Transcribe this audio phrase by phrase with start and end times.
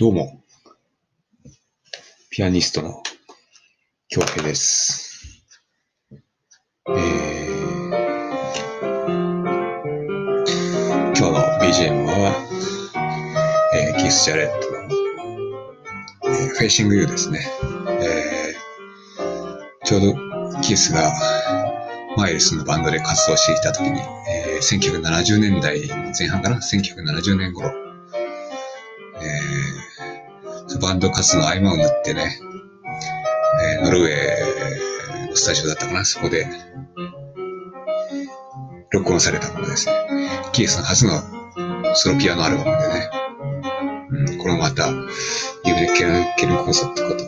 [0.00, 0.42] どうも、
[2.30, 3.02] ピアニストの
[4.08, 5.44] 京平です。
[6.88, 7.90] えー、
[11.04, 12.32] 今日の BGM は、
[13.74, 14.78] えーキース・ジャレットの、
[16.34, 17.46] えー Facing You ですね。
[18.00, 20.14] えーちょうど
[20.62, 21.12] キースが
[22.16, 25.78] マイルスのバンドで活動していた時に、えー1970年代
[26.18, 29.59] 前半かな ?1970 年頃、えー
[30.80, 32.40] バンド活動の合間を縫ってね、
[33.76, 36.46] えーノルウェーのスタジオだったかな、そこで、
[38.90, 39.94] 録音されたものですね。
[40.52, 41.22] キースの初の
[41.94, 43.10] ソロピアノアルバムでね、
[44.10, 47.24] うん、これもまた、有名なケルン、ケルコンサートとか、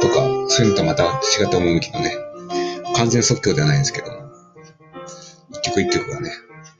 [0.00, 0.14] とか、
[0.48, 2.16] そういうのとはまた違った趣のね、
[2.96, 4.18] 完全即興ではないんですけども、
[5.50, 6.30] 一曲一曲がね、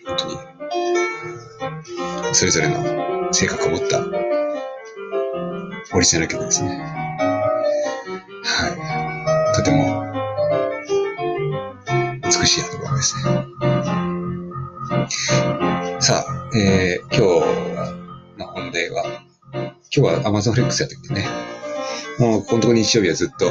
[0.07, 0.39] 本当に、
[2.33, 4.24] それぞれの性格を持った
[5.93, 6.79] オリジナル曲ですね。
[8.43, 8.69] は
[9.53, 9.55] い。
[9.55, 10.03] とても
[12.23, 13.23] 美しいアルバムですね。
[16.01, 17.95] さあ、えー、今日は、
[18.39, 19.05] まあ、本題は、
[19.55, 21.27] 今日は Amazon Flex やってきてね。
[22.19, 23.47] もう、このとこ日曜日はずっと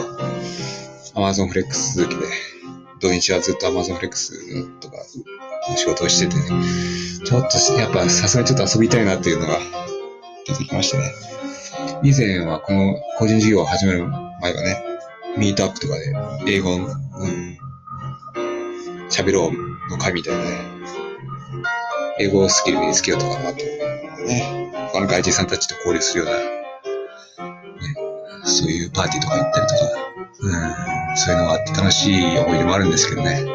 [1.16, 2.26] Amazon Flex 続きで、
[3.00, 4.98] 土日はずっと Amazon Flex とか
[5.78, 6.36] 仕事をしてて、
[7.26, 9.59] ちょっとやっぱさすがにちょっと遊びたいなっていうのが
[10.48, 11.14] 出てきましたね。
[12.03, 14.05] 以前はこの個人事業を始める
[14.41, 14.83] 前はね、
[15.37, 16.13] ミートアップとかで
[16.53, 17.57] 英語の、うん、
[19.09, 20.57] 喋ろうの会みたいなね、
[22.19, 26.45] 英語スキル身につけようとかなと、ね、他の外人さんたちと交流するような、ね、
[28.43, 29.81] そういうパーティーとか行ったりとか、
[30.41, 33.45] うん、そういうのがあって楽しい思い出もあるんですけどね、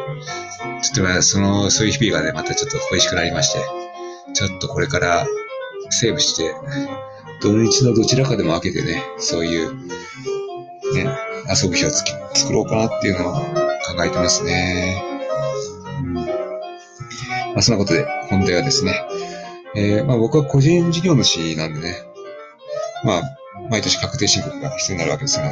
[0.81, 3.59] ちょっとねその、そういう日々がね、またちょっと恋しくなりまして、
[4.33, 5.27] ちょっとこれから
[5.91, 6.55] セーブして、
[7.41, 9.75] 土日のどちらかでも開けてね、そういう、
[10.93, 11.09] ね、
[11.49, 15.01] 遊ぶ日をつき作ろうかなっていうのを考えてますね。
[16.01, 16.13] うん。
[16.13, 16.23] ま
[17.57, 19.01] あ、そんなことで、本題はですね、
[19.75, 21.95] えーまあ僕は個人事業主なんでね、
[23.03, 23.21] まあ、
[23.69, 25.45] 毎年確定申告が必要になるわけですが、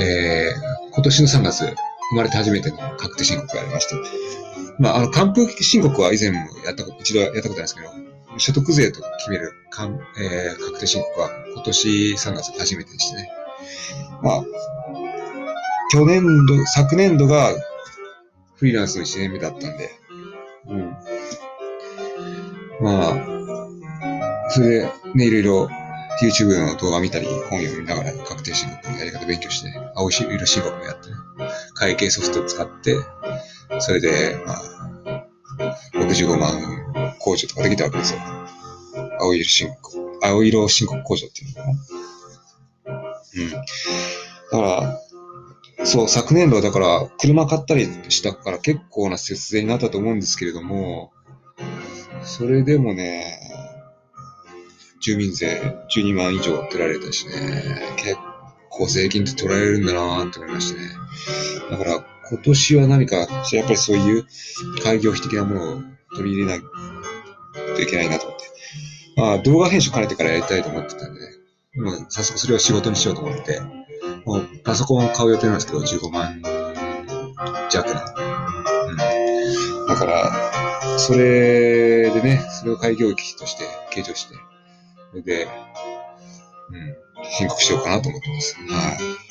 [0.00, 1.64] えー今年の3月、
[2.10, 3.94] 生まれて初めての確定申告がありまして、
[4.78, 7.88] まあ、あの、還付申告は以前もやったこと、一度やったことないですけど、
[8.38, 13.30] 所得税と決めるかん、えー確定申告は今年3月初めてでしてね。
[14.22, 14.44] まあ、
[15.90, 17.52] 去年度、昨年度が
[18.56, 19.90] フリーランスの1年目だったんで、
[20.68, 20.96] うん。
[22.80, 25.68] まあ、それでね、いろいろ
[26.22, 31.16] YouTube の動画見たり、本読みながら確定申告のやり方勉強して、ね青色申告もやってね、
[31.74, 32.96] 会計ソフトを使って、
[33.80, 35.26] それで、まあ、
[35.94, 36.75] 65万
[37.16, 38.20] 控除とかできたわけですよ。
[39.20, 41.74] 青色申告、青色申告控除っていうのかな。
[43.36, 43.50] うん。
[43.50, 43.58] だ
[44.50, 44.60] か
[45.78, 51.12] ら、そう、昨年度はだから、車買ったりしたから結構な節税になったと思うんですけれども、
[52.22, 53.38] それでもね、
[55.00, 55.60] 住民税
[55.94, 58.16] 12万以上取られたしね、結
[58.70, 60.88] 構税金って取られるんだなーって思いましたね。
[61.70, 63.28] だから、今年は何か、やっ
[63.64, 64.26] ぱりそういう
[64.82, 65.82] 開業費的なものを
[66.16, 66.60] 取り入れない
[67.76, 68.44] といけないなと思って。
[69.16, 71.36] まあ、動画編集兼ねてからやりたいと思ってたんでね。
[71.76, 73.60] も早速それを仕事にしようと思って、
[74.24, 76.42] もうパソコンを買う予定なんですけど、15万
[77.70, 78.14] 弱な。
[78.88, 79.86] うん。
[79.86, 84.34] だから、それでね、それを開業費として計上して、
[85.10, 85.44] それで、
[86.70, 86.96] うん、
[87.38, 88.56] 申告しようかなと思ってます。
[88.56, 89.26] はい。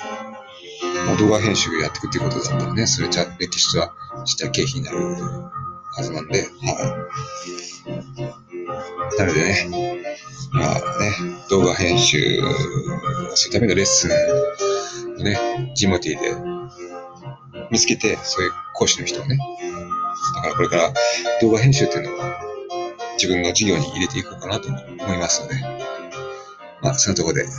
[1.07, 3.91] まあ、動画編集やっていくっていうことだったらね、それちゃ歴史は
[4.25, 4.99] した経費になる
[5.95, 6.47] はずなんで、はい。
[9.17, 9.69] なのでね、
[10.51, 10.81] まあね、
[11.49, 12.17] 動画編集
[13.35, 14.11] するためのレッスン
[15.21, 16.35] をね、ジモティで
[17.71, 19.37] 見つけて、そういう講師の人をね、
[20.35, 20.93] だからこれから
[21.41, 22.41] 動画編集っていうのは
[23.13, 25.55] 自分の授業に入れていこうかなと思いますので、
[26.81, 27.49] まあ、そのところで、は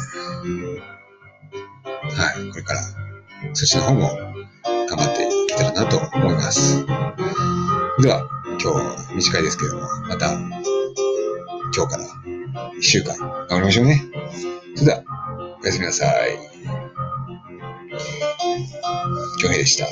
[2.38, 2.80] い、これから
[3.54, 4.10] そっちの方も
[4.88, 6.84] 頑張っていけたらなと思います。
[7.98, 8.28] では、
[8.62, 8.78] 今
[9.08, 10.50] 日短いですけども、また今
[11.86, 12.04] 日から
[12.78, 14.02] 一週間頑張りましょうね。
[14.74, 15.02] それでは、
[15.62, 16.38] おやすみなさい。
[19.40, 19.86] 京平でした。